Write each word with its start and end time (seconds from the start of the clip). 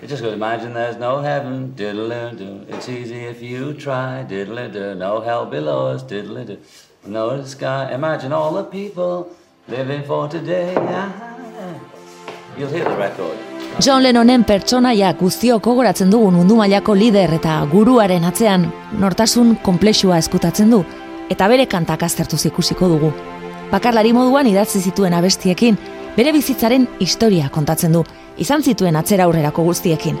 You 0.00 0.06
just 0.06 0.22
go 0.22 0.30
imagine 0.30 0.74
there's 0.74 0.96
no 0.98 1.20
heaven, 1.20 1.74
diddle-do. 1.74 2.66
It's 2.68 2.88
easy 2.88 3.24
if 3.26 3.42
you 3.42 3.72
try, 3.74 4.24
diddle-do. 4.28 4.94
No 4.94 5.20
hell 5.20 5.46
below 5.46 5.94
us, 5.94 6.02
diddle-do. 6.02 6.58
No 7.06 7.42
sky. 7.44 7.90
Imagine 7.92 8.32
all 8.32 8.52
the 8.54 8.64
people 8.64 9.28
living 9.68 10.02
for 10.04 10.28
today. 10.28 10.74
You'll 12.56 12.70
hear 12.70 12.84
the 12.84 12.96
record. 12.96 13.38
John 13.80 14.02
Lennonen 14.02 14.44
pertsonaia 14.44 15.12
guztiok 15.14 15.62
gogoratzen 15.62 16.10
dugun 16.10 16.34
mundu 16.34 16.56
mailako 16.58 16.94
lider 16.98 17.34
eta 17.36 17.60
guruaren 17.70 18.24
atzean 18.24 18.64
nortasun 18.98 19.56
konplexua 19.62 20.18
eskutatzen 20.18 20.70
du 20.70 20.82
eta 21.30 21.46
bere 21.48 21.66
kantak 21.66 22.02
aztertu 22.02 22.36
ikusiko 22.48 22.88
dugu. 22.88 23.12
Bakarlari 23.70 24.12
moduan 24.16 24.46
idatzi 24.48 24.80
zituen 24.80 25.14
abestiekin, 25.14 25.76
bere 26.18 26.32
bizitzaren 26.34 26.86
historia 26.98 27.46
kontatzen 27.54 27.94
du, 27.94 28.02
izan 28.42 28.64
zituen 28.66 28.96
atzera 28.98 29.28
aurrerako 29.28 29.62
guztiekin. 29.68 30.18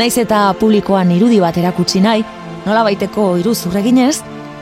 Naiz 0.00 0.16
eta 0.18 0.42
publikoan 0.58 1.12
irudi 1.14 1.38
bat 1.42 1.58
erakutsi 1.60 2.02
nahi, 2.02 2.24
nola 2.66 2.82
baiteko 2.86 3.36
iruzurreginez, 3.38 4.16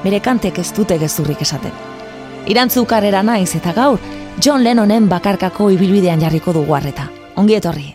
bere 0.05 0.21
kantek 0.25 0.61
ez 0.61 0.69
dute 0.77 0.99
gezurrik 1.01 1.41
esaten. 1.47 1.73
Irantzu 2.53 2.85
karrera 2.89 3.23
naiz 3.25 3.55
eta 3.57 3.73
gaur, 3.77 3.99
John 4.45 4.62
Lennonen 4.65 5.09
bakarkako 5.09 5.71
ibilbidean 5.75 6.21
jarriko 6.21 6.53
dugu 6.53 6.77
harreta. 6.77 7.09
Ongi 7.37 7.57
etorri. 7.57 7.95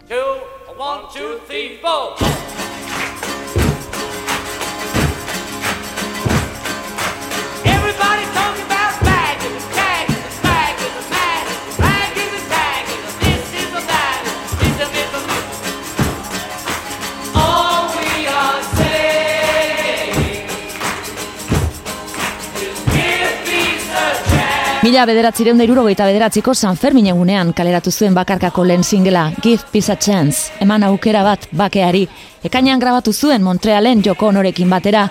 Mila 24.84 25.06
bederatzireun 25.08 25.56
da 25.56 25.64
irurogeita 25.64 26.04
bederatziko 26.10 26.52
San 26.54 26.76
Fermin 26.76 27.06
egunean 27.08 27.54
kaleratu 27.56 27.92
zuen 27.92 28.12
bakarkako 28.18 28.66
lehen 28.68 28.82
singela 28.84 29.30
Give 29.42 29.64
Peace 29.72 29.94
a 29.94 29.96
Chance, 29.96 30.52
eman 30.60 30.84
aukera 30.84 31.22
bat 31.24 31.46
bakeari. 31.56 32.02
Ekainean 32.44 32.84
grabatu 32.84 33.14
zuen 33.14 33.46
Montrealen 33.48 34.02
joko 34.04 34.28
honorekin 34.28 34.68
batera, 34.70 35.06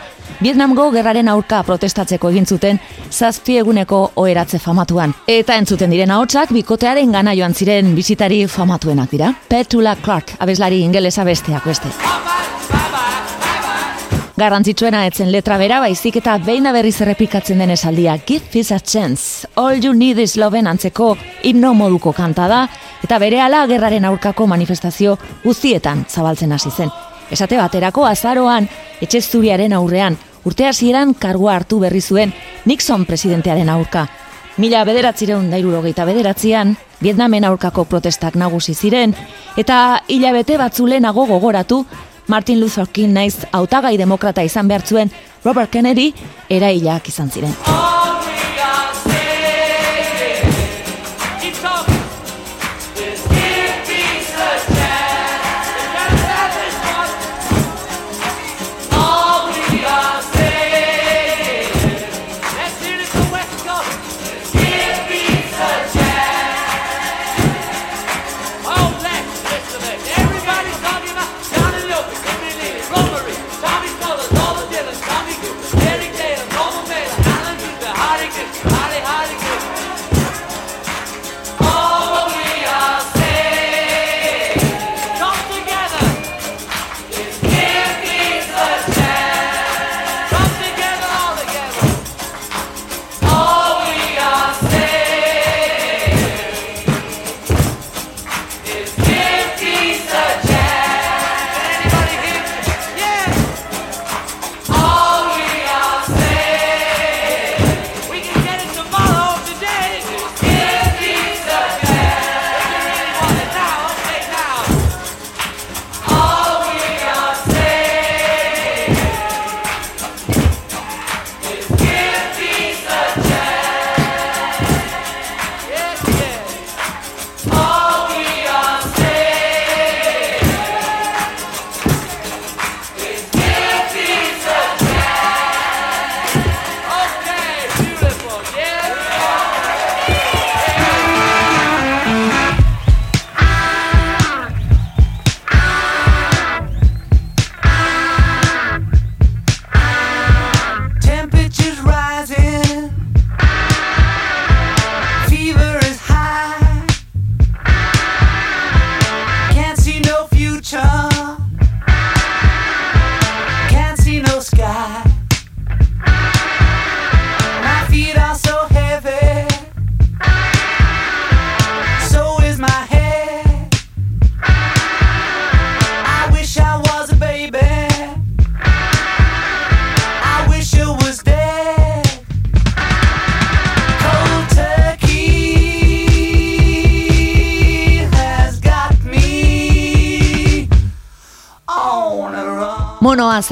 Vietnamgo 0.44 0.90
gerraren 0.92 1.30
aurka 1.32 1.62
protestatzeko 1.64 2.28
egin 2.34 2.44
zuten 2.44 2.80
zazpi 3.10 3.56
eguneko 3.62 4.02
oeratze 4.20 4.60
famatuan. 4.60 5.14
Eta 5.26 5.56
entzuten 5.56 5.96
diren 5.96 6.12
ahotsak 6.12 6.52
bikotearen 6.52 7.16
gana 7.16 7.32
joan 7.32 7.54
ziren 7.54 7.94
bizitari 7.96 8.44
famatuenak 8.46 9.16
dira. 9.16 9.32
Petula 9.48 9.96
Clark, 10.04 10.36
abeslari 10.38 10.84
ingelesa 10.84 11.24
besteak 11.24 11.64
beste. 11.64 11.88
Garrantzitsuena 14.32 15.02
etzen 15.04 15.28
letra 15.28 15.58
bera 15.60 15.78
baizik 15.82 16.16
eta 16.22 16.38
beina 16.40 16.70
berriz 16.72 16.94
errepikatzen 17.04 17.58
den 17.60 17.74
esaldia 17.74 18.14
Give 18.26 18.46
peace 18.52 18.72
a 18.72 18.80
chance. 18.80 19.46
All 19.56 19.84
you 19.84 19.92
need 19.92 20.18
is 20.18 20.38
love 20.38 20.58
antzeko 20.58 21.16
himno 21.42 21.74
moduko 21.74 22.14
kanta 22.16 22.48
da 22.48 22.62
eta 23.04 23.18
berehala 23.18 23.66
gerraren 23.66 24.06
aurkako 24.08 24.46
manifestazio 24.46 25.18
guztietan 25.44 26.06
zabaltzen 26.08 26.52
hasi 26.52 26.70
zen. 26.70 26.88
Esate 27.30 27.58
baterako 27.58 28.06
azaroan 28.06 28.68
etxe 29.02 29.20
zuriaren 29.20 29.72
aurrean 29.72 30.16
urte 30.44 30.66
hasieran 30.66 31.12
kargua 31.12 31.56
hartu 31.56 31.78
berri 31.80 32.00
zuen 32.00 32.32
Nixon 32.64 33.04
presidentearen 33.04 33.68
aurka. 33.68 34.06
Mila 34.56 34.84
bederatzireun 34.84 35.50
dairurogeita 35.50 36.04
bederatzean, 36.04 36.76
Vietnamen 37.02 37.44
aurkako 37.44 37.84
protestak 37.84 38.34
nagusi 38.36 38.74
ziren, 38.74 39.14
eta 39.56 40.02
hilabete 40.08 40.58
batzulenago 40.60 41.24
gogoratu 41.26 41.86
Martin 42.26 42.60
Luther 42.60 42.86
King 42.86 43.12
naiz 43.12 43.46
hautagai 43.52 43.96
demokrata 43.98 44.42
izan 44.42 44.68
behar 44.68 44.86
zuen 44.86 45.10
Robert 45.44 45.70
Kennedy 45.70 46.12
erailak 46.50 47.08
izan 47.08 47.30
ziren. 47.30 47.54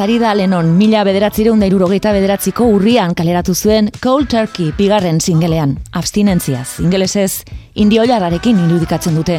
Zari 0.00 0.14
da 0.16 0.30
lenon 0.32 0.78
mila 0.78 1.02
bederatzireun 1.04 1.60
da 1.60 1.66
irurogeita 1.68 2.14
bederatziko 2.16 2.64
urrian 2.72 3.12
kaleratu 3.12 3.52
zuen 3.52 3.90
Cold 4.00 4.30
Turkey 4.32 4.70
bigarren 4.78 5.18
singelean, 5.20 5.74
abstinentziaz, 5.92 6.78
ingelesez 6.80 7.42
indio 7.74 8.06
jarrarekin 8.08 8.62
irudikatzen 8.62 9.18
dute. 9.20 9.36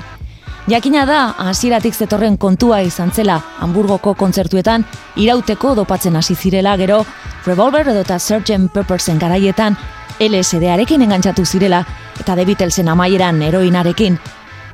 Jakina 0.70 1.08
da, 1.10 1.24
hasieratik 1.48 1.98
zetorren 1.98 2.38
kontua 2.38 2.84
izan 2.86 3.10
zela 3.10 3.40
Hamburgoko 3.58 4.14
kontzertuetan 4.14 4.86
irauteko 5.18 5.74
dopatzen 5.82 6.22
hasi 6.22 6.36
zirela 6.36 6.78
gero 6.78 7.02
Revolver 7.48 7.90
edo 7.96 8.06
eta 8.06 8.20
Sgt. 8.20 8.70
Peppersen 8.70 9.18
garaietan 9.18 9.80
LSD-arekin 10.20 11.10
engantzatu 11.10 11.44
zirela 11.44 11.82
eta 12.20 12.38
Beatlesen 12.38 12.94
amaieran 12.94 13.42
heroinarekin 13.42 14.22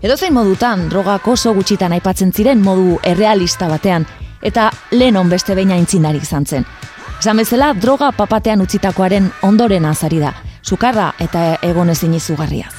Edozein 0.03 0.33
modutan, 0.33 0.89
drogak 0.91 1.27
oso 1.31 1.55
gutxitan 1.55 1.95
aipatzen 1.95 2.35
ziren 2.35 2.59
modu 2.61 2.99
errealista 3.07 3.71
batean, 3.71 4.03
eta 4.41 4.71
Lennon 4.91 5.29
beste 5.29 5.55
beina 5.55 5.75
intzindarik 5.75 6.23
izan 6.23 6.45
zen. 6.45 6.65
Esan 7.19 7.37
bezala, 7.37 7.73
droga 7.73 8.11
papatean 8.11 8.61
utzitakoaren 8.61 9.31
ondoren 9.41 9.85
azari 9.85 10.19
da, 10.21 10.33
sukarra 10.61 11.13
eta 11.19 11.55
egonezin 11.65 12.13
izugarriaz. 12.13 12.73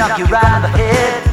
knock 0.00 0.18
you 0.18 0.24
right 0.24 0.56
in 0.56 0.62
the 0.62 0.68
head. 0.68 1.29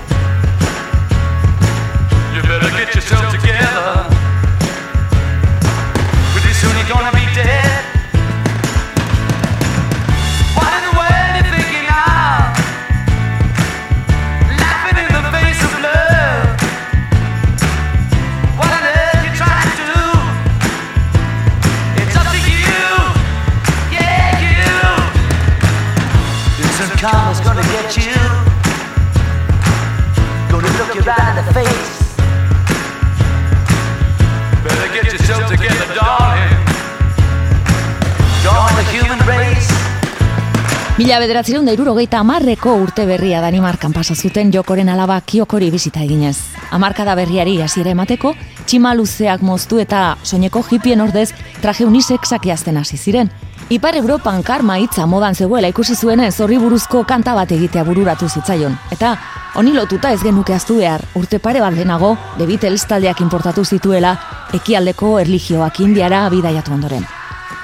Mila 41.07 41.21
bederatzerun 41.23 41.63
da 41.63 41.71
irurogeita 41.71 42.19
amarreko 42.19 42.73
urte 42.81 43.05
berria 43.07 43.39
Danimarkan 43.39 43.93
pasa 43.95 44.11
zuten 44.13 44.49
jokoren 44.51 44.89
alaba 44.91 45.15
kiokori 45.23 45.69
bizita 45.71 46.01
eginez. 46.03 46.35
Amarkada 46.75 47.13
berriari 47.15 47.53
hasiera 47.63 47.93
emateko, 47.93 48.33
txima 48.65 48.91
luzeak 48.93 49.39
moztu 49.39 49.79
eta 49.79 50.17
soineko 50.27 50.65
hipien 50.67 50.99
ordez 50.99 51.29
traje 51.61 51.85
unisexak 51.87 52.43
jazten 52.49 52.75
hasi 52.75 52.97
ziren. 52.97 53.31
Ipar 53.69 53.95
Europan 53.95 54.43
karma 54.43 54.75
hitza 54.83 55.05
modan 55.07 55.35
zegoela 55.35 55.69
ikusi 55.71 55.95
zuenez 55.95 56.33
horri 56.41 56.57
buruzko 56.59 57.05
kanta 57.07 57.35
bat 57.39 57.53
egitea 57.55 57.85
bururatu 57.87 58.27
zitzaion. 58.27 58.75
Eta 58.91 59.13
honi 59.55 59.71
lotuta 59.71 60.11
ez 60.11 60.19
genuke 60.19 60.57
aztu 60.57 60.81
behar, 60.81 61.05
urte 61.15 61.39
pare 61.39 61.61
bat 61.63 61.71
lehenago, 61.71 62.17
The 62.35 62.49
Beatles 62.51 62.83
taldeak 62.83 63.21
importatu 63.23 63.63
zituela 63.63 64.11
ekialdeko 64.59 65.21
erligioak 65.23 65.79
indiara 65.87 66.25
bidaiatu 66.27 66.75
ondoren. 66.75 67.07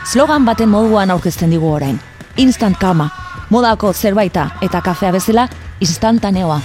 Slogan 0.05 0.45
baten 0.45 0.71
moduan 0.71 1.11
aurkezten 1.11 1.51
digu 1.51 1.67
orain. 1.73 1.99
Instant 2.37 2.79
Kama, 2.79 3.11
modako 3.53 3.93
zerbaita 3.93 4.47
eta 4.65 4.81
kafea 4.81 5.11
bezala 5.13 5.47
instantaneoa. 5.79 6.61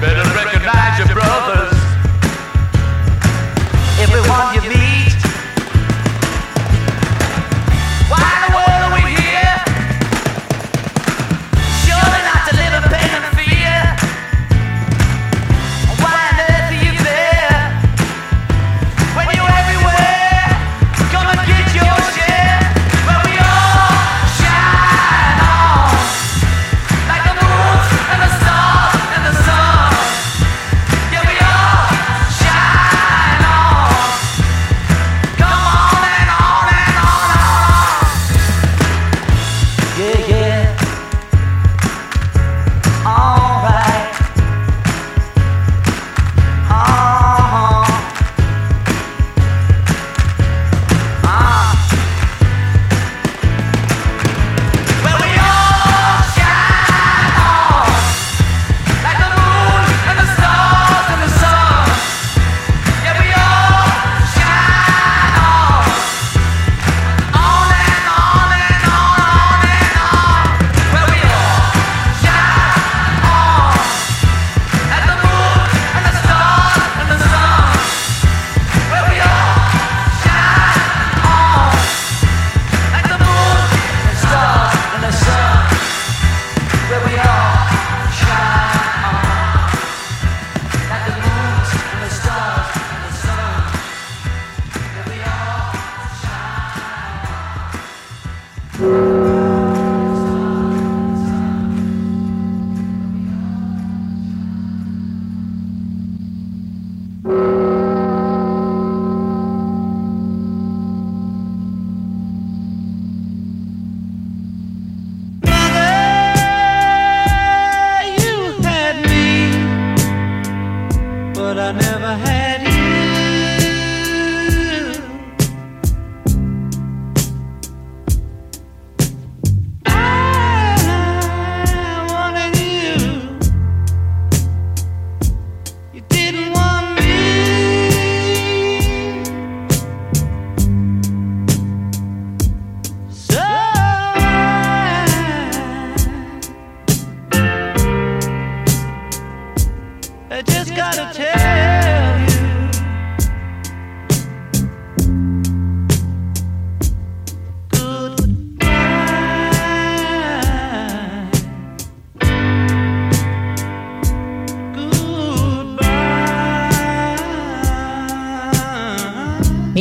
Better 0.00 0.24
recognize 0.38 0.98
your 0.98 1.08
brothers. 1.18 1.76
Everyone 3.98 4.54
you 4.54 4.62
meet 4.68 4.75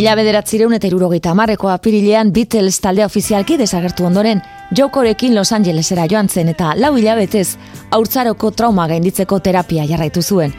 Mila 0.06 0.20
bederatzireun 0.20 0.76
eta 0.76 0.86
irurogeita 0.86 1.32
amarreko 1.34 1.72
apirilean 1.74 2.30
Beatles 2.30 2.76
taldea 2.78 3.08
ofizialki 3.10 3.56
desagertu 3.58 4.06
ondoren, 4.06 4.44
Jokorekin 4.78 5.34
Los 5.34 5.50
Angelesera 5.52 6.06
joan 6.12 6.30
zen 6.30 6.52
eta 6.52 6.76
lau 6.78 6.92
hilabetez 6.94 7.56
haurtzaroko 7.90 8.52
trauma 8.52 8.86
gainditzeko 8.86 9.40
terapia 9.40 9.88
jarraitu 9.90 10.22
zuen. 10.22 10.54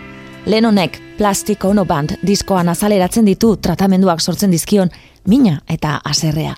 Lennonek 0.46 0.98
Plastic 1.20 1.64
Ono 1.64 1.84
Band 1.84 2.16
diskoan 2.26 2.72
azaleratzen 2.74 3.30
ditu 3.30 3.52
tratamenduak 3.62 4.20
sortzen 4.20 4.50
dizkion 4.50 4.90
mina 5.28 5.60
eta 5.68 6.00
aserrea. 6.02 6.56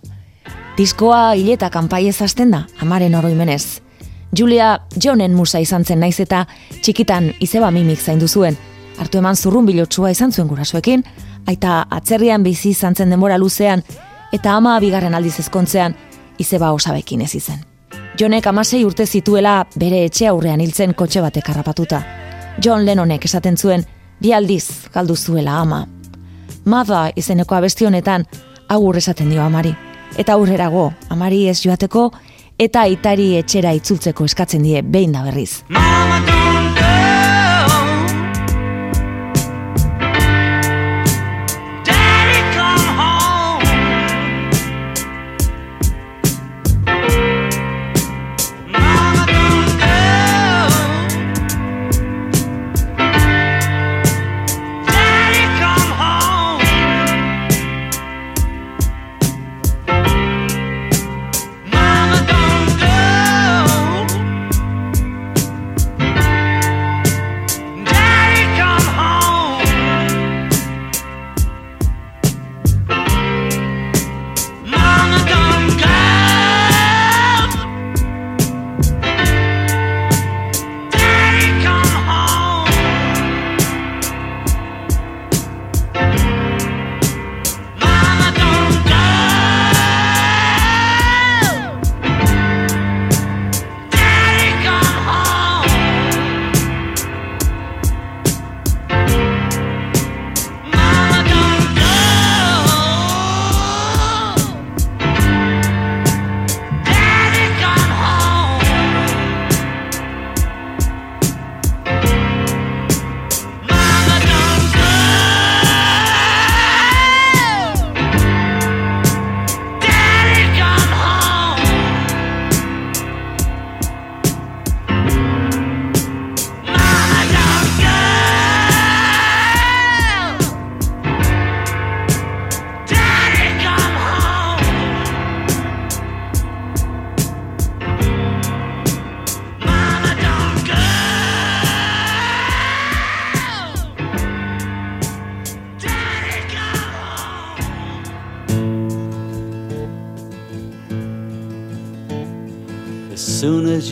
Diskoa 0.79 1.35
hileta 1.35 1.69
kanpai 1.69 2.07
ezazten 2.09 2.57
da, 2.57 2.65
amaren 2.81 3.21
oroimenez. 3.21 3.83
Julia 4.33 4.79
Johnen 4.97 5.35
musa 5.37 5.61
izan 5.61 5.85
zen 5.85 6.01
naiz 6.01 6.17
eta 6.25 6.47
txikitan 6.81 7.35
izeba 7.39 7.71
mimik 7.71 8.01
zaindu 8.01 8.29
zuen. 8.29 8.57
Hartu 8.99 9.21
eman 9.21 9.37
zurrun 9.37 9.67
bilotsua 9.67 10.11
izan 10.11 10.33
zuen 10.33 10.49
gurasoekin, 10.49 11.05
aita 11.49 11.87
atzerrian 11.91 12.45
bizi 12.45 12.73
izan 12.75 12.95
zen 12.95 13.11
denbora 13.11 13.39
luzean, 13.39 13.83
eta 14.33 14.55
ama 14.57 14.79
bigarren 14.81 15.15
aldiz 15.15 15.39
ezkontzean, 15.41 15.95
izeba 16.39 16.73
osabekin 16.77 17.25
ez 17.25 17.35
izen. 17.35 17.65
Jonek 18.19 18.47
amasei 18.51 18.85
urte 18.85 19.07
zituela 19.07 19.63
bere 19.79 20.05
etxe 20.05 20.27
aurrean 20.29 20.61
hiltzen 20.61 20.95
kotxe 20.95 21.23
batek 21.23 21.49
harrapatuta. 21.53 22.03
John 22.65 22.85
Lennonek 22.85 23.25
esaten 23.25 23.57
zuen, 23.57 23.85
bi 24.21 24.33
aldiz 24.35 24.91
galdu 24.95 25.17
zuela 25.17 25.61
ama. 25.61 25.85
Mother 26.65 27.13
izeneko 27.17 27.55
abesti 27.55 27.87
honetan, 27.87 28.27
agur 28.69 28.97
esaten 28.97 29.31
dio 29.31 29.43
amari. 29.43 29.75
Eta 30.19 30.35
aurrerago, 30.35 30.91
amari 31.15 31.47
ez 31.49 31.61
joateko, 31.63 32.11
eta 32.59 32.83
aitari 32.89 33.37
etxera 33.39 33.73
itzultzeko 33.79 34.27
eskatzen 34.27 34.67
die 34.67 34.83
behin 34.83 35.15
da 35.15 35.23
berriz. 35.23 35.63
Mama, 35.69 36.21
don't 36.27 36.78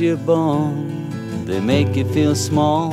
you're 0.00 0.16
born, 0.16 1.44
they 1.44 1.60
make 1.60 1.96
you 1.96 2.04
feel 2.12 2.34
small. 2.34 2.90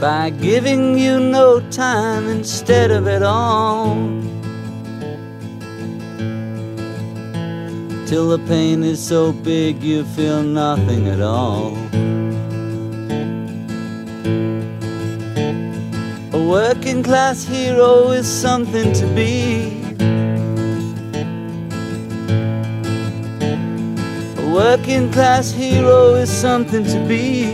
By 0.00 0.30
giving 0.30 0.98
you 0.98 1.18
no 1.18 1.60
time 1.70 2.28
instead 2.28 2.90
of 2.90 3.08
it 3.08 3.22
all. 3.22 3.94
Till 8.06 8.28
the 8.28 8.42
pain 8.46 8.82
is 8.82 9.04
so 9.04 9.32
big 9.32 9.82
you 9.82 10.04
feel 10.04 10.42
nothing 10.42 11.08
at 11.08 11.20
all. 11.20 11.76
A 16.32 16.48
working 16.48 17.02
class 17.02 17.44
hero 17.44 18.10
is 18.10 18.26
something 18.26 18.92
to 18.92 19.06
be. 19.14 19.87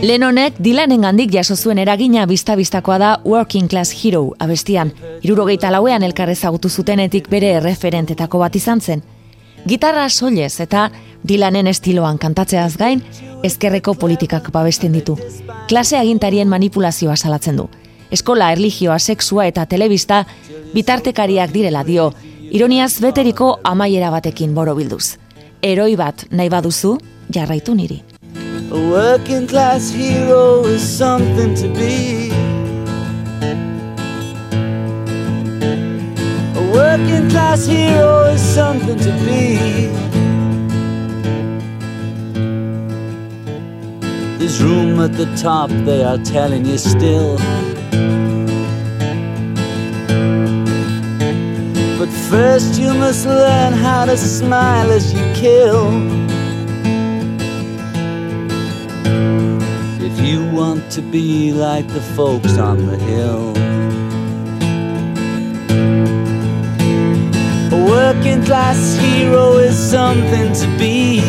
Lennonek 0.01 0.55
Dylanen 0.57 1.03
gandik 1.05 1.29
jaso 1.35 1.53
zuen 1.55 1.77
eragina 1.77 2.23
bista-bistakoa 2.25 2.95
da 2.97 3.09
Working 3.25 3.67
Class 3.69 3.93
Hero 3.93 4.31
abestian. 4.41 4.89
Irurogeita 5.21 5.69
lauean 5.69 6.01
elkarrezagutu 6.07 6.69
zutenetik 6.69 7.27
bere 7.29 7.51
erreferentetako 7.59 8.39
bat 8.41 8.55
izan 8.57 8.81
zen. 8.81 9.03
Gitarra 9.67 10.07
soilez 10.09 10.59
eta 10.65 10.87
Dylanen 11.21 11.67
estiloan 11.69 12.17
kantatzeaz 12.17 12.73
gain, 12.77 13.03
ezkerreko 13.43 13.93
politikak 13.93 14.49
babesten 14.51 14.97
ditu. 14.97 15.17
Klase 15.69 15.99
agintarien 15.99 16.49
manipulazioa 16.49 17.15
salatzen 17.15 17.61
du. 17.61 17.67
Eskola, 18.09 18.49
erligioa, 18.51 18.97
sexua 18.97 19.45
eta 19.45 19.67
telebista 19.69 20.23
bitartekariak 20.73 21.53
direla 21.53 21.83
dio, 21.83 22.13
ironiaz 22.49 22.95
beteriko 23.01 23.59
amaiera 23.63 24.09
batekin 24.09 24.55
borobilduz. 24.57 25.24
Eroi 25.65 25.95
bat 25.97 26.23
nahi 26.29 26.49
baduzu, 26.53 26.89
jarraitu 27.35 27.73
niri. 27.77 27.95
A 28.71 28.79
working 28.91 29.47
class 29.47 29.89
hero 29.89 30.63
is 30.63 30.83
something 30.97 31.55
to 31.61 31.67
be. 31.77 32.29
A 36.61 36.63
working 36.77 37.27
class 37.31 37.65
hero 37.65 38.25
is 38.35 38.41
something 38.41 38.99
to 39.07 39.11
be. 39.25 39.41
There's 44.37 44.61
room 44.61 44.99
at 44.99 45.13
the 45.17 45.25
top, 45.35 45.71
they 45.89 46.03
are 46.03 46.19
telling 46.19 46.65
you 46.67 46.77
still. 46.77 47.39
But 52.05 52.13
first, 52.29 52.79
you 52.79 52.93
must 52.93 53.25
learn 53.25 53.73
how 53.73 54.05
to 54.05 54.15
smile 54.15 54.91
as 54.91 55.11
you 55.11 55.21
kill. 55.33 55.89
If 59.99 60.19
you 60.19 60.47
want 60.51 60.91
to 60.91 61.01
be 61.01 61.51
like 61.51 61.87
the 61.87 62.01
folks 62.15 62.59
on 62.59 62.85
the 62.85 62.97
hill. 62.97 63.57
A 67.73 67.85
working 67.89 68.45
class 68.45 68.99
hero 68.99 69.57
is 69.57 69.75
something 69.75 70.53
to 70.61 70.67
be. 70.77 71.21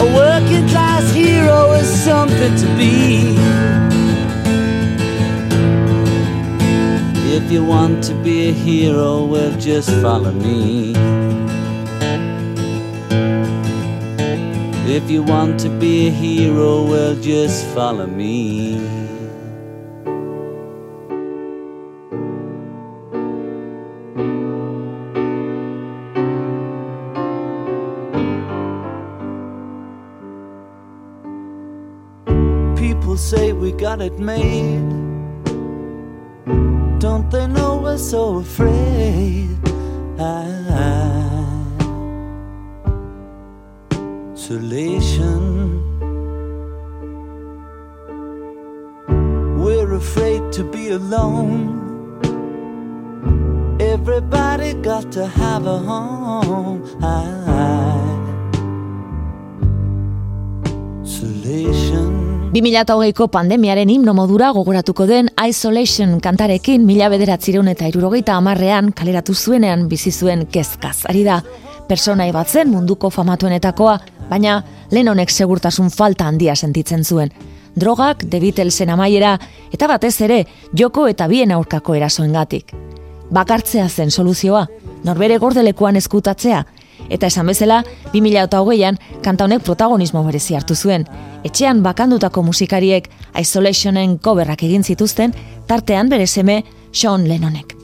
A 0.00 0.06
working 0.16 0.66
class 0.68 1.12
hero 1.12 1.72
is 1.72 1.86
something 2.02 2.56
to 2.56 2.66
be. 2.78 3.79
If 7.50 7.54
you 7.54 7.64
want 7.64 8.04
to 8.04 8.14
be 8.22 8.50
a 8.50 8.52
hero, 8.52 9.24
well, 9.24 9.58
just 9.58 9.90
follow 10.00 10.30
me. 10.30 10.92
If 14.86 15.10
you 15.10 15.24
want 15.24 15.58
to 15.58 15.68
be 15.68 16.06
a 16.06 16.10
hero, 16.12 16.84
well, 16.84 17.16
just 17.16 17.66
follow 17.74 18.06
me. 18.06 18.78
People 32.76 33.16
say 33.16 33.52
we 33.52 33.72
got 33.72 34.00
it 34.00 34.20
made. 34.20 34.79
Afraid? 38.40 39.48
Isolation. 44.32 45.42
We're 49.62 49.92
afraid 49.94 50.52
to 50.52 50.64
be 50.64 50.88
alone. 50.90 51.78
Everybody 53.80 54.74
got 54.74 55.12
to 55.12 55.26
have 55.26 55.66
a 55.66 55.78
home. 55.78 56.82
Isolation. 61.04 62.19
2008ko 62.50 63.28
pandemiaren 63.30 63.90
himno 63.92 64.10
modura 64.10 64.48
gogoratuko 64.50 65.04
den 65.06 65.28
Isolation 65.48 66.16
kantarekin 66.20 66.82
mila 66.82 67.06
bederatzireun 67.12 67.68
eta 67.70 67.86
irurogeita 67.86 68.34
amarrean 68.34 68.88
kaleratu 68.90 69.34
zuenean 69.34 69.84
bizi 69.88 70.10
zuen 70.10 70.42
kezkaz. 70.50 71.04
Ari 71.06 71.22
da, 71.22 71.36
personai 71.86 72.32
bat 72.32 72.48
munduko 72.66 73.10
famatuenetakoa, 73.10 74.00
baina 74.28 74.64
lehen 74.90 75.08
honek 75.08 75.30
segurtasun 75.30 75.90
falta 75.90 76.26
handia 76.26 76.56
sentitzen 76.56 77.04
zuen. 77.04 77.30
Drogak, 77.76 78.24
The 78.28 78.40
Beatlesen 78.40 78.90
amaiera, 78.90 79.38
eta 79.72 79.86
batez 79.86 80.20
ere, 80.20 80.44
joko 80.74 81.06
eta 81.06 81.28
bien 81.28 81.52
aurkako 81.52 81.94
erasoengatik. 81.94 82.74
Bakartzea 83.30 83.88
zen 83.88 84.10
soluzioa, 84.10 84.66
norbere 85.04 85.38
gordelekuan 85.38 85.96
eskutatzea, 85.96 86.64
eta 87.08 87.26
esan 87.26 87.46
bezala, 87.46 87.82
2008an 88.12 88.98
kanta 89.24 89.44
honek 89.44 89.64
protagonismo 89.64 90.24
berezi 90.26 90.54
hartu 90.54 90.74
zuen. 90.74 91.06
Etxean 91.44 91.82
bakandutako 91.82 92.42
musikariek 92.42 93.08
Isolationen 93.40 94.18
koberrak 94.18 94.62
egin 94.62 94.84
zituzten, 94.84 95.34
tartean 95.66 96.08
bere 96.08 96.26
seme 96.26 96.62
Sean 96.92 97.28
Lennonek. 97.28 97.76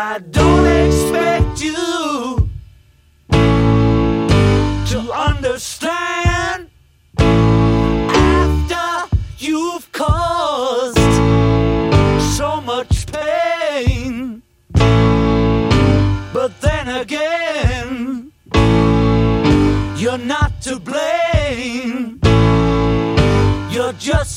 I 0.00 0.20
don't 0.30 0.66
expect 0.66 1.17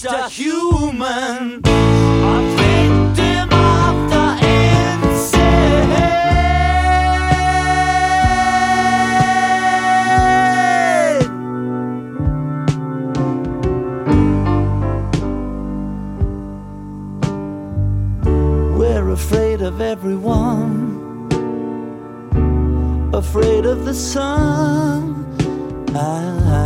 just 0.02 0.16
a 0.16 0.30
human, 0.30 1.62
a 1.64 2.40
victim 2.58 3.50
of 3.54 4.10
the 4.10 4.28
insane. 5.04 5.52
We're 18.80 19.10
afraid 19.12 19.62
of 19.62 19.82
everyone, 19.82 21.30
afraid 23.14 23.68
of 23.68 23.86
the 23.86 23.94
sun. 23.94 25.28
Ah. 25.94 26.61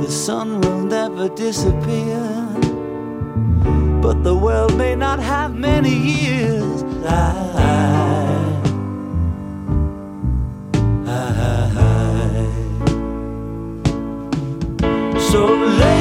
The 0.00 0.08
sun 0.08 0.62
will 0.62 0.80
never 0.80 1.28
disappear, 1.28 2.18
but 4.00 4.24
the 4.24 4.34
world 4.34 4.78
may 4.78 4.94
not 4.96 5.20
have 5.20 5.54
many 5.54 5.94
years. 5.94 6.82
I, 7.04 7.50
Isolation. 15.16 15.99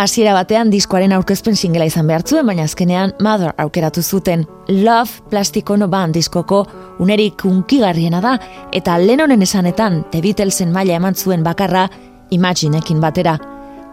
Hasiera 0.00 0.32
batean 0.32 0.70
diskoaren 0.72 1.12
aurkezpen 1.12 1.58
singela 1.60 1.84
izan 1.84 2.06
behar 2.08 2.22
zuen, 2.24 2.46
baina 2.48 2.64
azkenean 2.64 3.10
Mother 3.20 3.50
aukeratu 3.60 4.00
zuten. 4.00 4.46
Love 4.70 5.26
plastikono 5.28 5.90
ban 5.92 6.14
diskoko 6.14 6.62
unerik 7.04 7.44
unkigarriena 7.44 8.22
da, 8.24 8.32
eta 8.72 8.96
Lennonen 8.96 9.44
esanetan 9.44 10.00
The 10.10 10.22
Beatlesen 10.24 10.72
maila 10.72 10.96
eman 10.96 11.14
zuen 11.14 11.44
bakarra 11.44 11.84
Imaginekin 12.30 13.00
batera. 13.00 13.36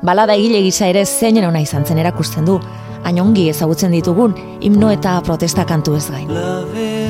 Balada 0.05 0.37
egile 0.39 0.61
gisa 0.63 0.87
ere 0.87 1.03
zeinen 1.05 1.49
ona 1.49 1.59
izan 1.65 1.83
zen 1.83 1.99
erakusten 1.99 2.47
du, 2.47 2.55
hain 3.03 3.19
ongi 3.19 3.49
ezagutzen 3.51 3.91
ditugun 3.91 4.37
himno 4.61 4.93
eta 4.95 5.19
protesta 5.27 5.67
kantu 5.67 5.99
ez 5.99 6.07
gain. 6.07 7.06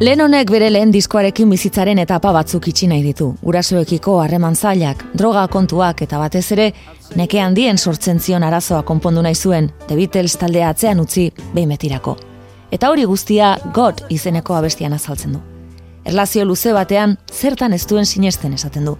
Lennonek 0.00 0.50
bere 0.52 0.68
lehen 0.68 0.92
diskoarekin 0.92 1.48
bizitzaren 1.48 1.98
etapa 2.04 2.34
batzuk 2.36 2.68
itxi 2.68 2.90
nahi 2.92 3.00
ditu. 3.00 3.30
Gurasoekiko 3.40 4.20
harreman 4.20 4.60
zailak, 4.60 5.06
droga 5.16 5.48
kontuak 5.48 6.04
eta 6.04 6.20
batez 6.20 6.44
ere, 6.52 6.70
neke 7.16 7.40
handien 7.40 7.80
sortzen 7.80 8.20
zion 8.20 8.44
arazoa 8.44 8.82
konpondu 8.82 9.24
nahi 9.24 9.34
zuen, 9.34 9.72
The 9.88 9.96
Beatles 9.96 10.36
taldea 10.36 10.68
atzean 10.76 11.00
utzi 11.00 11.30
behimetirako. 11.54 12.18
Eta 12.70 12.92
hori 12.92 13.08
guztia 13.08 13.56
God 13.72 14.04
izeneko 14.10 14.60
abestian 14.60 14.92
azaltzen 14.92 15.32
du. 15.32 15.55
Erlazio 16.06 16.44
luze 16.44 16.72
batean, 16.72 17.16
zertan 17.32 17.72
ez 17.74 17.82
duen 17.90 18.06
sinesten 18.06 18.52
esaten 18.54 18.84
du. 18.86 18.96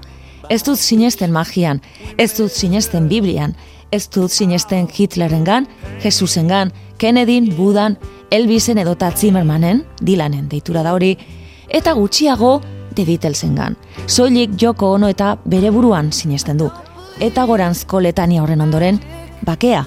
Ez 0.51 0.63
dut 0.67 0.79
sinesten 0.79 1.33
magian, 1.33 1.81
ez 2.19 2.33
dut 2.35 2.51
sinesten 2.53 3.09
Biblian, 3.09 3.55
ez 3.93 4.09
dut 4.11 4.31
sinesten 4.31 4.89
Hitlerengan, 4.91 5.69
Jesusengan, 6.03 6.73
Kennedyn, 6.99 7.53
Budan, 7.57 7.97
Elvisen 8.31 8.79
edota 8.79 9.13
Zimmermanen, 9.15 9.85
Dylanen 10.03 10.49
deitura 10.51 10.83
da 10.83 10.95
hori, 10.95 11.13
eta 11.69 11.95
gutxiago 11.95 12.61
The 12.97 13.05
Beatlesengan. 13.05 13.77
Soilik 14.07 14.57
joko 14.59 14.93
ono 14.97 15.11
eta 15.13 15.37
bere 15.45 15.71
buruan 15.71 16.11
sinesten 16.13 16.59
du. 16.59 16.71
Eta 17.21 17.45
goranzko 17.47 18.01
letania 18.01 18.43
horren 18.43 18.65
ondoren, 18.65 18.99
bakea, 19.47 19.85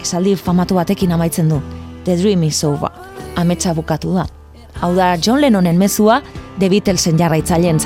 esaldi 0.00 0.36
famatu 0.36 0.78
batekin 0.78 1.12
amaitzen 1.12 1.50
du, 1.50 1.58
The 2.04 2.16
Dream 2.22 2.46
is 2.46 2.62
over, 2.64 2.90
ametsa 3.36 3.74
bukatu 3.74 4.14
da. 4.14 4.28
Hau 4.82 4.94
da 4.96 5.14
John 5.26 5.40
Lennonen 5.40 5.78
mezua 5.78 6.22
The 6.58 6.68
Beatlesen 6.68 7.18
jarraitzaileen 7.18 7.78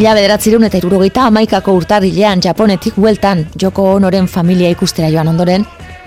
Mila 0.00 0.14
bederatzerun 0.16 0.62
eta 0.64 0.78
irurogeita 0.78 1.26
amaikako 1.28 1.74
urtarrilean 1.76 2.40
Japonetik 2.40 2.94
hueltan 2.96 3.42
Joko 3.60 3.82
Onoren 3.98 4.30
familia 4.32 4.70
ikustera 4.72 5.10
joan 5.12 5.28
ondoren, 5.28 5.66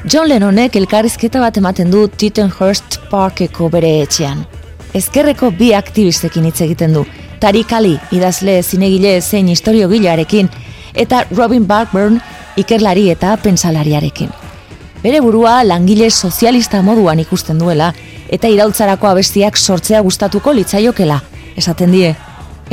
John 0.09 0.25
Lennonek 0.31 0.79
elkarrizketa 0.79 1.37
bat 1.43 1.59
ematen 1.61 1.91
du 1.93 2.07
Tittenhurst 2.07 2.97
Parkeko 3.11 3.69
bere 3.69 3.91
etxean. 4.07 4.41
Ezkerreko 4.97 5.51
bi 5.59 5.69
aktivistekin 5.77 6.49
hitz 6.49 6.63
egiten 6.65 6.97
du, 6.97 7.05
Tari 7.37 7.61
Kali 7.69 7.93
idazle 8.17 8.57
zinegile 8.63 9.13
zein 9.21 9.53
historio 9.53 9.91
gilearekin, 9.93 10.49
eta 11.05 11.27
Robin 11.29 11.69
Barkburn 11.69 12.17
ikerlari 12.57 13.11
eta 13.13 13.37
pensalariarekin. 13.45 14.33
Bere 15.05 15.21
burua 15.21 15.59
langile 15.69 16.09
sozialista 16.09 16.81
moduan 16.81 17.21
ikusten 17.21 17.61
duela, 17.61 17.93
eta 18.25 18.49
iraultzarako 18.49 19.13
abestiak 19.13 19.61
sortzea 19.61 20.01
gustatuko 20.01 20.59
litzaiokela, 20.63 21.21
esaten 21.53 21.93
die. 21.93 22.15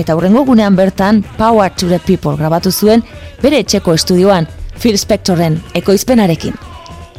Eta 0.01 0.15
hurrengo 0.17 0.47
gunean 0.49 0.77
bertan, 0.79 1.21
Power 1.37 1.69
to 1.77 1.89
the 1.89 1.99
People 1.99 2.37
grabatu 2.39 2.73
zuen, 2.73 3.03
bere 3.43 3.59
etxeko 3.61 3.93
estudioan, 3.99 4.49
Phil 4.81 4.97
Spectoren 4.99 5.59
ekoizpenarekin. 5.77 6.57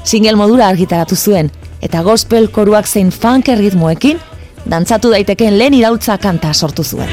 Single 0.04 0.34
modura 0.39 0.72
argitaratu 0.72 1.15
zuen, 1.15 1.52
eta 1.82 2.02
gospel 2.02 2.50
koruak 2.50 2.89
zein 2.89 3.12
funk 3.13 3.54
erritmoekin, 3.54 4.17
dantzatu 4.65 5.13
daiteken 5.13 5.60
lehen 5.62 5.78
iraultza 5.78 6.17
kanta 6.17 6.56
sortu 6.58 6.84
zuen. 6.84 7.10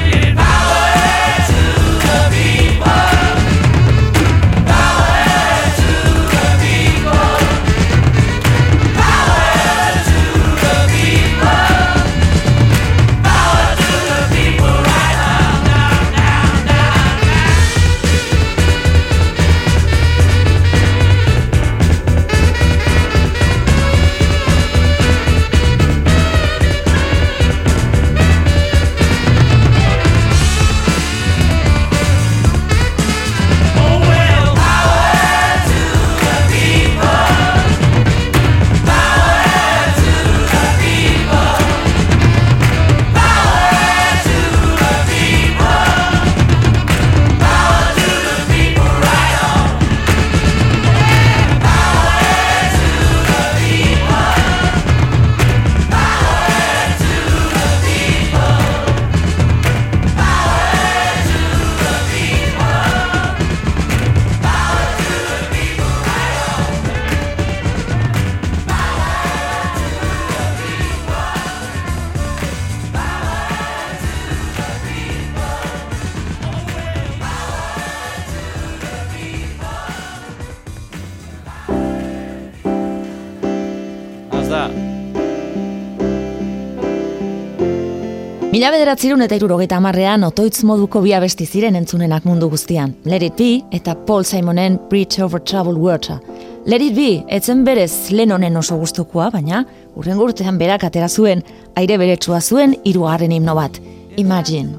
Mila 88.69 88.83
bederatzirun 88.83 89.23
eta 89.25 89.33
irurogeita 89.33 89.77
amarrean 89.79 90.21
otoitz 90.27 90.59
moduko 90.69 90.99
bi 91.01 91.09
abesti 91.17 91.47
ziren 91.49 91.73
entzunenak 91.79 92.25
mundu 92.29 92.51
guztian. 92.51 92.91
Let 93.09 93.23
it 93.25 93.39
be 93.39 93.63
eta 93.73 93.95
Paul 94.05 94.21
Simonen 94.21 94.75
Bridge 94.91 95.23
over 95.23 95.41
Troubled 95.41 95.79
Water. 95.81 96.19
Let 96.67 96.83
it 96.85 96.93
be, 96.93 97.23
etzen 97.33 97.63
berez 97.65 98.11
Lennonen 98.11 98.59
oso 98.61 98.77
gustukoa, 98.77 99.31
baina 99.33 99.63
urren 99.97 100.21
urtean 100.21 100.59
berak 100.61 100.85
atera 100.85 101.07
zuen, 101.09 101.41
aire 101.81 101.97
beretsua 101.97 102.41
zuen 102.41 102.75
hirugarren 102.83 103.33
himno 103.33 103.55
bat. 103.57 103.81
Imagine. 104.21 104.77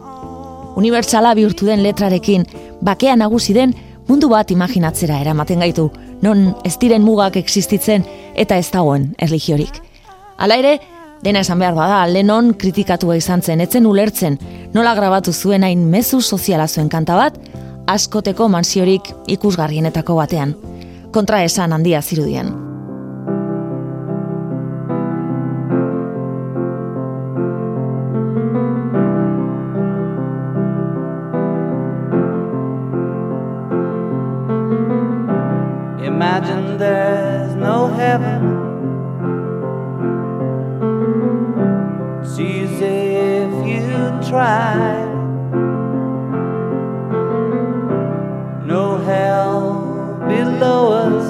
Unibertsala 0.79 1.35
bihurtu 1.35 1.67
den 1.67 1.83
letrarekin, 1.83 2.47
bakea 2.87 3.17
nagusi 3.19 3.59
den 3.59 3.75
mundu 4.07 4.31
bat 4.31 4.55
imaginatzera 4.55 5.19
eramaten 5.19 5.67
gaitu, 5.67 5.89
non 6.23 6.53
ez 6.63 6.77
diren 6.79 7.03
mugak 7.03 7.43
existitzen 7.43 8.07
eta 8.37 8.55
ez 8.55 8.71
dagoen 8.71 9.11
erligiorik. 9.19 9.83
Hala 10.39 10.63
ere, 10.63 10.79
Dena 11.21 11.43
esan 11.45 11.61
behar 11.61 11.75
bada, 11.77 12.07
Lennon 12.09 12.55
kritikatua 12.57 13.19
izan 13.19 13.43
zen, 13.45 13.61
etzen 13.61 13.87
ulertzen, 13.87 14.39
nola 14.73 14.95
grabatu 14.97 15.35
zuen 15.37 15.67
hain 15.67 15.83
mezu 15.93 16.23
soziala 16.23 16.69
zuen 16.69 16.89
kanta 16.89 17.19
bat, 17.19 17.37
askoteko 17.91 18.49
mansiorik 18.49 19.13
ikusgarrienetako 19.29 20.17
batean. 20.17 20.57
Kontra 21.13 21.43
esan 21.45 21.77
handia 21.77 22.01
zirudien. 22.01 22.70
Try. 44.31 44.77
No 48.65 48.99
hell 48.99 50.23
below 50.29 50.93
us, 51.05 51.27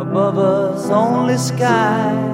above 0.00 0.38
us, 0.38 0.90
only 0.90 1.36
sky. 1.36 2.25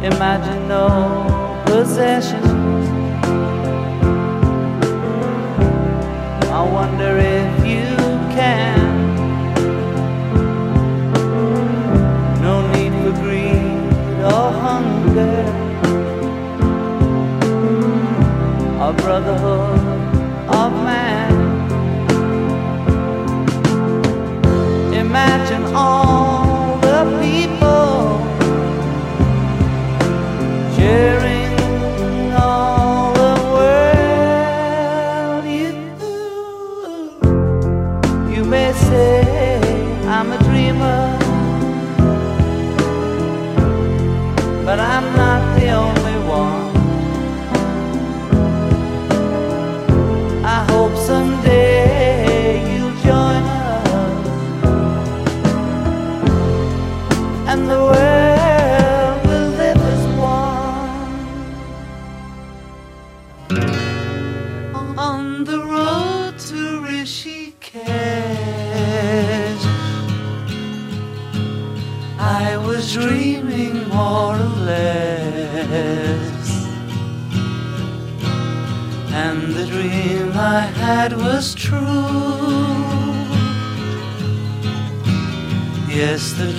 Imagine 0.00 0.68
no 0.68 1.62
possessions. 1.66 2.46
I 6.50 6.62
wonder 6.62 7.18
if 7.18 7.66
you 7.66 7.96
can. 8.38 8.78
No 12.40 12.54
need 12.74 12.92
for 13.02 13.12
greed 13.22 14.22
or 14.22 14.52
hunger. 14.66 15.42
Our 18.80 18.92
brotherhood 18.92 19.80
of 20.48 20.72
man. 20.84 21.32
Imagine 24.94 25.64
all. 25.74 26.27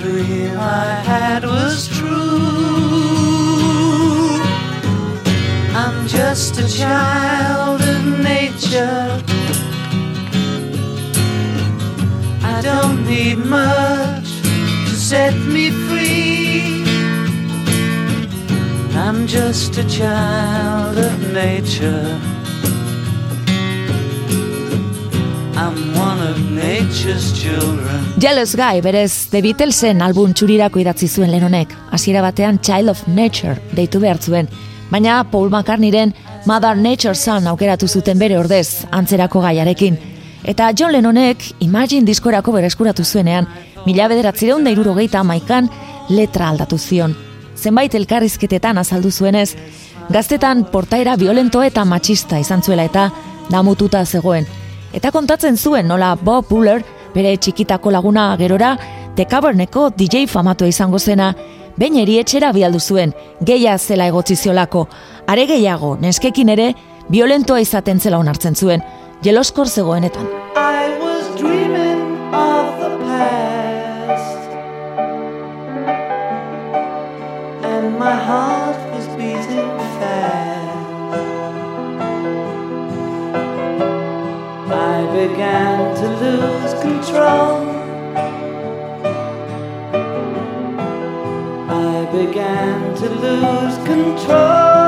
Dream 0.00 0.56
I 0.58 0.94
had 1.10 1.44
was 1.44 1.86
true. 1.88 2.08
I'm 5.82 6.08
just 6.08 6.58
a 6.58 6.66
child 6.66 7.82
of 7.82 8.02
nature. 8.32 9.22
I 12.42 12.62
don't 12.62 13.04
need 13.04 13.38
much 13.38 14.28
to 14.88 14.94
set 15.10 15.34
me 15.54 15.70
free. 15.86 16.82
I'm 19.04 19.26
just 19.26 19.76
a 19.76 19.86
child 19.88 20.96
of 20.96 21.32
nature. 21.32 22.39
Jealous 28.18 28.56
Guy, 28.56 28.80
berez, 28.80 29.28
The 29.30 29.40
Beatlesen 29.42 30.02
album 30.02 30.32
txurirako 30.34 30.80
idatzi 30.82 31.08
zuen 31.08 31.30
lehen 31.30 31.66
hasiera 31.90 32.22
batean 32.22 32.60
Child 32.60 32.88
of 32.90 33.06
Nature 33.06 33.56
deitu 33.72 34.00
behar 34.00 34.18
zuen, 34.18 34.48
baina 34.90 35.24
Paul 35.30 35.50
McCartneyren 35.50 36.14
Mother 36.46 36.76
Nature 36.76 37.14
Son 37.14 37.46
aukeratu 37.46 37.88
zuten 37.88 38.18
bere 38.18 38.38
ordez, 38.38 38.86
antzerako 38.90 39.40
gaiarekin. 39.40 39.98
Eta 40.44 40.70
John 40.76 40.92
Lennonek 40.92 41.54
Imagine 41.60 42.06
diskorako 42.06 42.52
bereskuratu 42.52 43.04
zuenean, 43.04 43.48
mila 43.86 44.08
bederatzireun 44.08 44.64
da 44.64 44.70
irurogeita 44.70 45.22
maikan 45.24 45.68
letra 46.08 46.48
aldatu 46.48 46.78
zion. 46.78 47.16
Zenbait 47.56 47.94
elkarrizketetan 47.94 48.78
azaldu 48.78 49.10
zuenez, 49.10 49.54
gaztetan 50.08 50.64
portaera 50.72 51.16
violento 51.16 51.62
eta 51.62 51.84
matxista 51.84 52.38
izan 52.38 52.62
zuela 52.62 52.84
eta 52.84 53.10
damututa 53.50 54.04
zegoen. 54.04 54.59
Eta 54.92 55.12
kontatzen 55.14 55.56
zuen 55.56 55.86
nola 55.86 56.16
Bob 56.18 56.48
Buller, 56.48 56.82
bere 57.14 57.36
txikitako 57.36 57.92
laguna 57.94 58.34
gerora, 58.38 58.76
The 59.14 59.26
Caverneko 59.26 59.90
DJ 59.94 60.26
famatua 60.26 60.70
izango 60.70 60.98
zena, 60.98 61.30
behin 61.76 62.00
erietxera 62.02 62.50
bialdu 62.52 62.80
zuen, 62.80 63.14
geia 63.46 63.76
zela 63.78 64.08
egotzi 64.10 64.36
ziolako, 64.36 64.88
are 65.26 65.46
gehiago, 65.46 65.96
neskekin 66.00 66.48
ere, 66.56 66.72
violentoa 67.08 67.60
izaten 67.62 68.00
zela 68.00 68.18
onartzen 68.18 68.56
zuen, 68.56 68.82
jeloskor 69.22 69.68
zegoenetan. 69.68 70.26
I 70.56 70.98
was 70.98 71.30
dreaming 71.38 72.34
of 72.34 72.80
the 72.82 72.90
past, 73.04 74.50
and 77.62 77.98
my 77.98 78.14
heart 78.14 78.59
began 85.28 85.94
to 85.96 86.08
lose 86.24 86.72
control. 86.80 87.58
I 91.68 92.08
began 92.10 92.94
to 92.94 93.08
lose 93.24 93.76
control. 93.86 94.79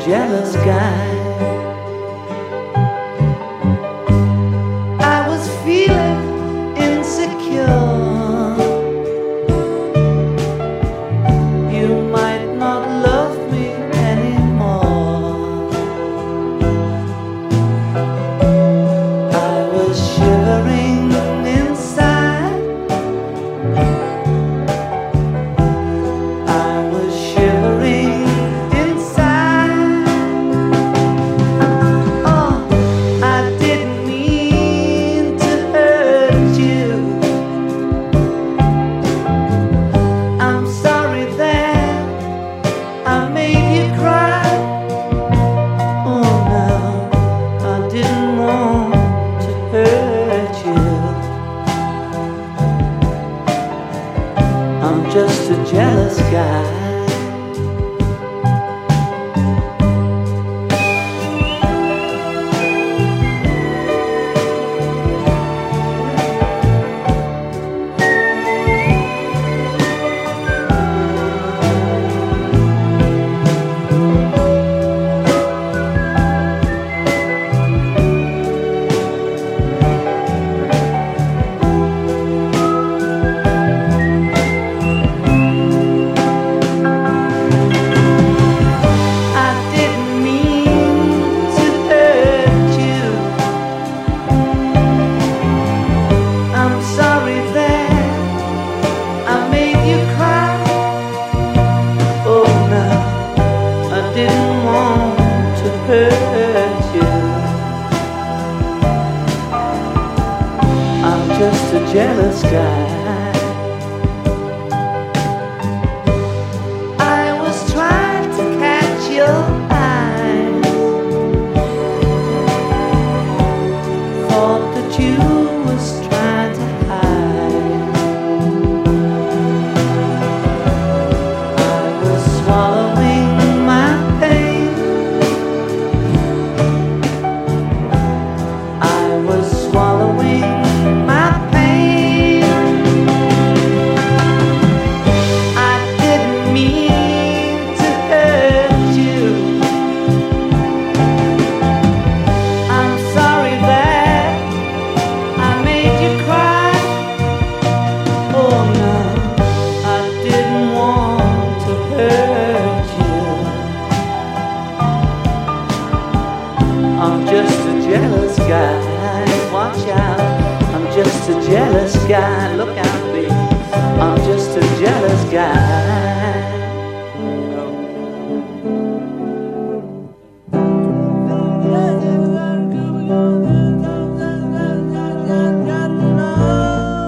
Jealous 0.00 0.56
guy. 0.56 0.89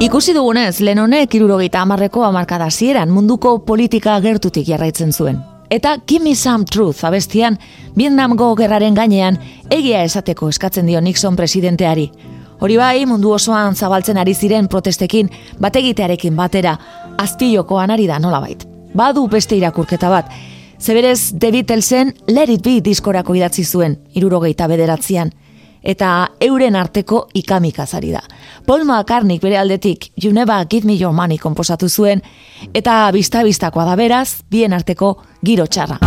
Ikusi 0.02 0.32
dugunez, 0.34 0.80
Lennonek 0.82 1.36
irurogeita 1.38 1.78
amarreko 1.84 2.24
amarkada 2.26 2.66
hasieran 2.66 3.10
munduko 3.14 3.52
politika 3.62 4.16
gertutik 4.20 4.66
jarraitzen 4.66 5.12
zuen. 5.14 5.36
Eta 5.70 5.92
Give 6.08 6.24
Me 6.24 6.34
Some 6.34 6.64
Truth 6.66 7.04
abestian, 7.06 7.54
Vietnamgo 7.94 8.48
gerraren 8.58 8.96
gainean, 8.98 9.38
egia 9.70 10.00
esateko 10.02 10.48
eskatzen 10.50 10.90
dio 10.90 11.00
Nixon 11.00 11.36
presidenteari. 11.38 12.08
Hori 12.58 12.80
bai, 12.80 13.06
mundu 13.06 13.30
osoan 13.36 13.78
zabaltzen 13.78 14.18
ari 14.18 14.34
ziren 14.34 14.66
protestekin, 14.66 15.30
bategitearekin 15.62 16.34
batera, 16.34 16.74
azpilokoan 17.22 17.94
ari 17.94 18.08
da 18.10 18.18
nolabait. 18.18 18.66
Badu 18.98 19.28
beste 19.30 19.54
irakurketa 19.56 20.10
bat, 20.10 20.34
Zeberez, 20.82 21.30
The 21.38 21.52
Beatlesen 21.52 22.10
Let 22.26 22.50
It 22.50 22.66
Be 22.66 22.80
diskorako 22.82 23.38
idatzi 23.38 23.62
zuen, 23.62 24.00
irurogeita 24.18 24.66
bederatzean 24.66 25.30
eta 25.82 26.30
euren 26.40 26.76
arteko 26.76 27.28
ikamikazari 27.34 28.12
da. 28.12 28.22
Paul 28.66 28.84
McCartney 28.84 29.38
bere 29.42 29.58
aldetik 29.58 30.12
You 30.22 30.32
Never 30.32 30.66
Give 30.70 30.86
Me 30.86 30.96
Your 30.96 31.14
Money 31.14 31.38
komposatu 31.38 31.88
zuen, 31.88 32.22
eta 32.74 33.10
bista-bistakoa 33.12 33.84
da 33.84 33.96
beraz, 33.96 34.42
bien 34.50 34.72
arteko 34.72 35.16
giro 35.42 35.66
txarra. 35.66 35.98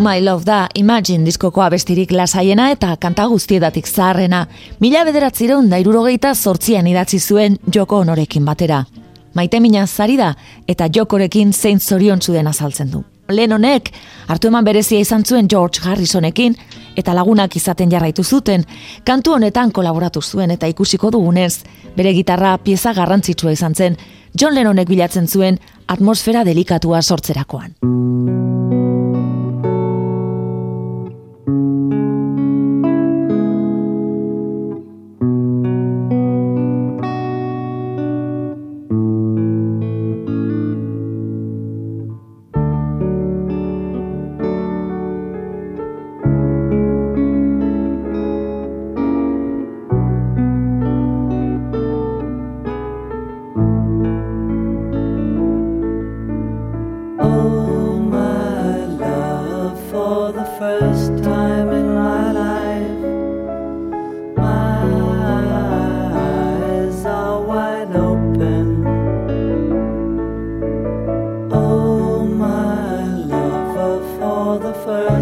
My 0.00 0.20
Love 0.24 0.44
da 0.44 0.68
Imagine 0.74 1.24
diskoko 1.24 1.60
abestirik 1.60 2.12
lasaiena 2.16 2.70
eta 2.72 2.94
kanta 2.96 3.26
guztietatik 3.28 3.86
zaharrena. 3.86 4.46
Mila 4.80 5.02
bederatzireun 5.04 5.68
da 5.68 5.76
irurogeita 5.76 6.30
sortzian 6.34 6.86
idatzi 6.88 7.18
zuen 7.20 7.58
joko 7.74 7.98
honorekin 8.00 8.44
batera. 8.44 8.78
Maite 9.34 9.60
mina 9.60 9.86
zari 9.86 10.16
da 10.16 10.30
eta 10.66 10.88
jokorekin 10.88 11.52
zein 11.52 11.80
zorion 11.80 12.22
zuden 12.22 12.48
azaltzen 12.48 12.90
du. 12.90 13.02
Lennonek 13.28 13.90
hartu 14.28 14.48
eman 14.48 14.64
berezia 14.64 15.00
izan 15.00 15.24
zuen 15.24 15.48
George 15.48 15.84
Harrisonekin 15.84 16.56
eta 16.96 17.14
lagunak 17.14 17.56
izaten 17.56 17.92
jarraitu 17.92 18.24
zuten, 18.24 18.64
kantu 19.04 19.34
honetan 19.36 19.70
kolaboratu 19.70 20.22
zuen 20.22 20.50
eta 20.50 20.66
ikusiko 20.66 21.10
dugunez, 21.10 21.62
bere 21.96 22.14
gitarra 22.16 22.56
pieza 22.58 22.94
garrantzitsua 22.96 23.52
izan 23.52 23.74
zen, 23.74 23.96
John 24.40 24.54
Lennonek 24.54 24.88
bilatzen 24.88 25.28
zuen 25.28 25.60
atmosfera 25.86 26.44
delikatua 26.44 27.02
sortzerakoan. 27.02 28.59
For 74.90 75.19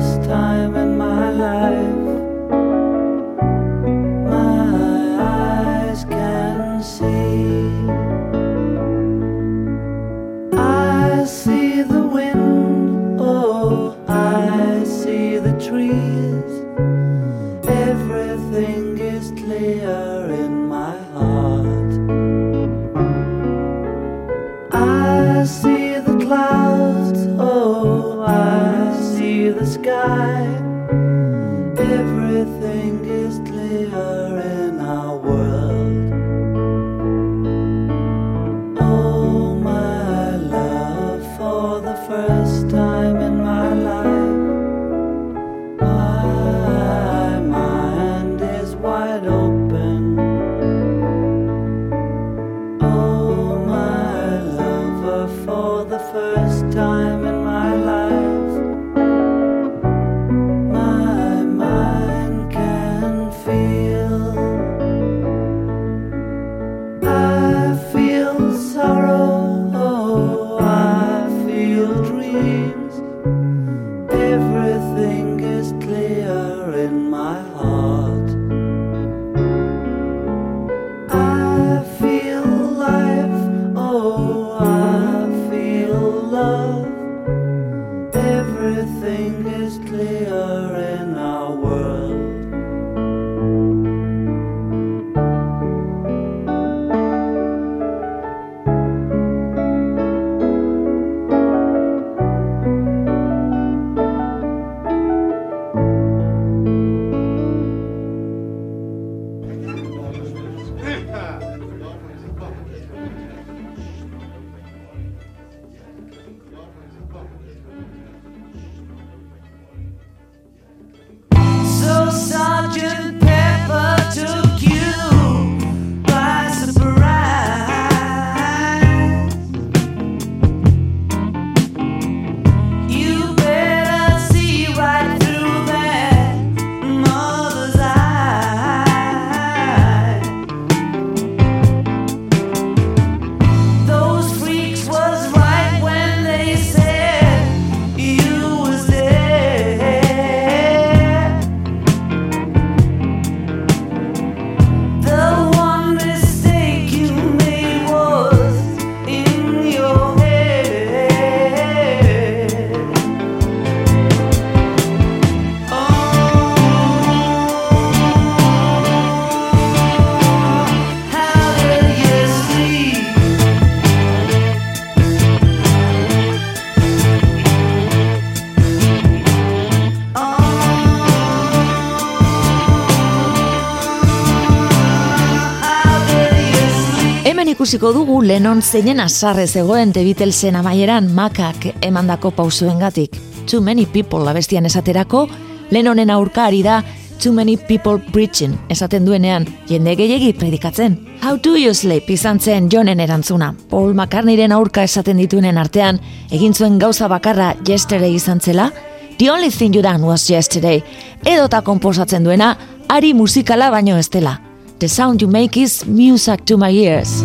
ikusiko 187.69 187.91
dugu 187.93 188.23
Lennon 188.25 188.63
zeinen 188.63 189.01
azarrez 189.05 189.51
egoen 189.61 189.91
The 189.93 190.01
Beatlesen 190.01 190.57
amaieran 190.57 191.11
makak 191.13 191.67
emandako 191.85 192.31
pausuengatik. 192.31 193.19
Too 193.51 193.61
many 193.61 193.85
people 193.85 194.25
abestian 194.31 194.65
esaterako, 194.65 195.29
Lennonen 195.71 196.09
aurka 196.11 196.47
ari 196.47 196.63
da 196.63 196.83
Too 197.23 197.33
many 197.33 197.59
people 197.59 197.99
preaching 198.13 198.57
esaten 198.71 199.05
duenean, 199.05 199.45
jende 199.69 199.97
gehiegi 199.97 200.33
predikatzen. 200.33 200.97
How 201.21 201.37
do 201.45 201.59
you 201.59 201.75
sleep 201.75 202.09
izan 202.09 202.41
zen 202.41 202.71
Johnen 202.71 203.01
erantzuna. 203.01 203.55
Paul 203.69 203.93
McCartneyren 203.93 204.53
aurka 204.53 204.83
esaten 204.83 205.21
dituenen 205.21 205.59
artean, 205.59 206.01
egin 206.31 206.55
zuen 206.55 206.79
gauza 206.79 207.09
bakarra 207.09 207.55
yesterday 207.69 208.15
izan 208.15 208.41
zela, 208.41 208.73
The 209.19 209.31
only 209.31 209.51
thing 209.51 209.75
you 209.75 209.83
done 209.83 210.07
was 210.07 210.31
yesterday. 210.31 210.83
Edota 211.27 211.61
komposatzen 211.63 212.25
duena, 212.25 212.57
ari 212.89 213.13
musikala 213.15 213.69
baino 213.71 213.99
ez 213.99 214.09
dela. 214.09 214.48
The 214.81 214.89
sound 214.89 215.21
you 215.21 215.27
make 215.27 215.57
is 215.57 215.85
music 215.87 216.45
to 216.47 216.57
my 216.57 216.71
ears. 216.71 217.23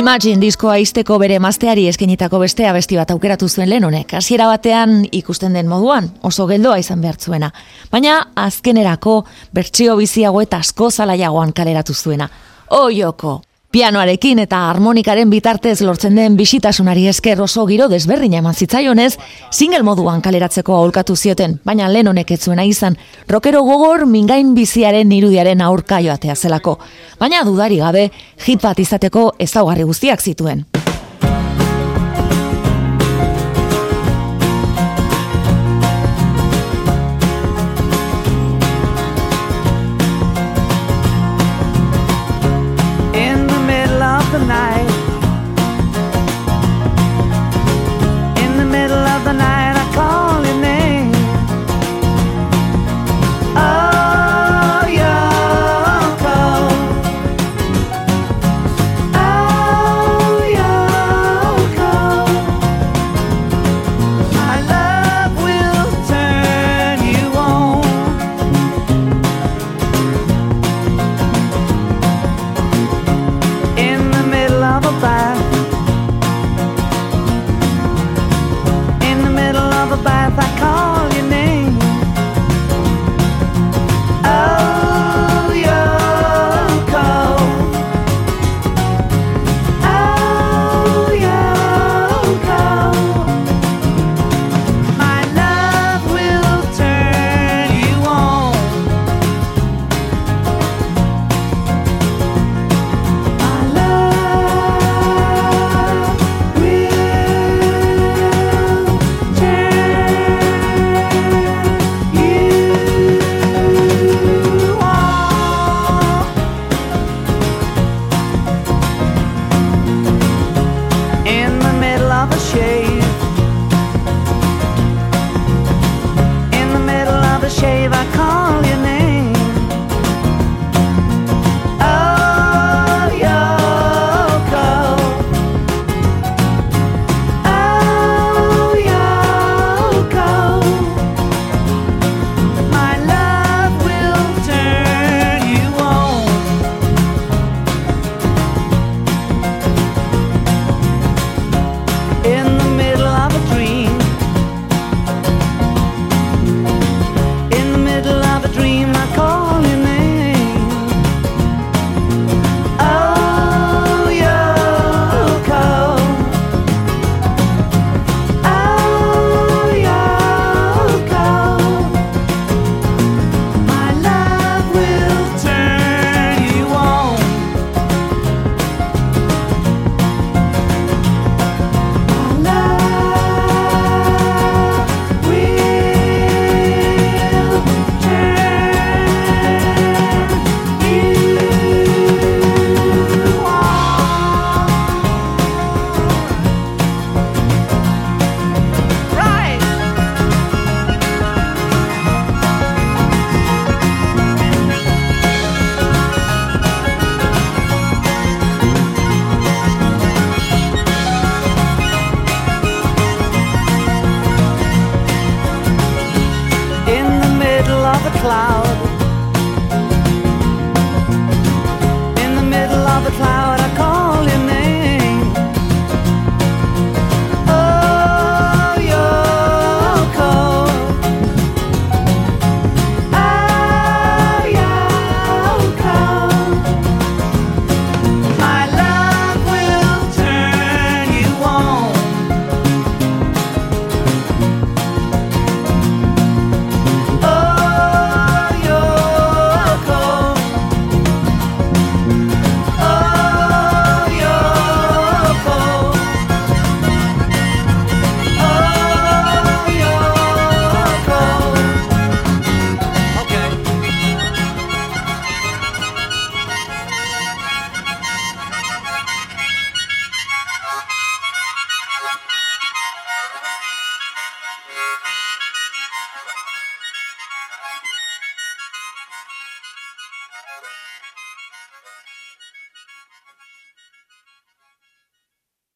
Imagine 0.00 0.40
diskoa 0.40 0.78
izteko 0.80 1.18
bere 1.20 1.34
emazteari 1.36 1.82
eskenitako 1.90 2.38
beste 2.40 2.64
abesti 2.64 2.96
bat 2.96 3.10
aukeratu 3.12 3.48
zuen 3.52 3.68
lehen 3.68 3.84
honek. 3.84 4.14
Hasiera 4.16 4.46
batean 4.48 5.02
ikusten 5.18 5.58
den 5.58 5.68
moduan 5.68 6.08
oso 6.24 6.46
geldoa 6.48 6.78
izan 6.80 7.04
behar 7.04 7.18
zuena. 7.20 7.50
Baina 7.92 8.14
azkenerako 8.46 9.18
bertsio 9.52 9.98
biziago 10.00 10.40
eta 10.40 10.62
asko 10.64 10.88
zalaiagoan 10.90 11.52
kaleratu 11.52 11.94
zuena. 11.94 12.30
Oioko! 12.80 13.36
Pianoarekin 13.70 14.40
eta 14.42 14.64
harmonikaren 14.66 15.30
bitartez 15.30 15.76
lortzen 15.86 16.16
den 16.18 16.34
bisitasunari 16.34 17.04
esker 17.06 17.38
oso 17.44 17.62
giro 17.68 17.86
desberdina 17.86 18.40
eman 18.40 18.56
zitzaionez, 18.58 19.12
single 19.54 19.84
moduan 19.86 20.24
kaleratzeko 20.24 20.74
aholkatu 20.74 21.14
zioten, 21.14 21.54
baina 21.62 21.86
lehen 21.86 22.10
honek 22.10 22.32
ez 22.34 22.40
zuena 22.40 22.64
izan, 22.66 22.98
rockero 23.30 23.62
gogor 23.62 24.08
mingain 24.10 24.56
biziaren 24.58 25.14
irudiaren 25.14 25.62
aurka 25.62 26.00
joatea 26.02 26.34
zelako. 26.34 26.80
Baina 27.20 27.44
dudari 27.46 27.78
gabe, 27.78 28.08
hit 28.42 28.66
bat 28.66 28.82
izateko 28.82 29.28
ezaugarri 29.38 29.86
guztiak 29.86 30.18
zituen. 30.20 30.66